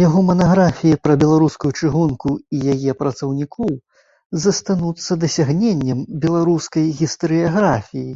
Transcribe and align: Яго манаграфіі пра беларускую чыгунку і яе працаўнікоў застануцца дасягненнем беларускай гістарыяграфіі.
Яго 0.00 0.20
манаграфіі 0.26 0.98
пра 1.06 1.14
беларускую 1.22 1.70
чыгунку 1.80 2.30
і 2.56 2.74
яе 2.74 2.94
працаўнікоў 3.00 3.72
застануцца 4.44 5.20
дасягненнем 5.26 6.06
беларускай 6.26 6.86
гістарыяграфіі. 7.00 8.08